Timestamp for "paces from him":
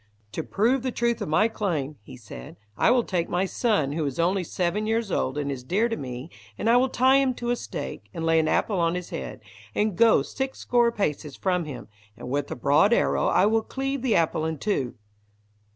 10.91-11.87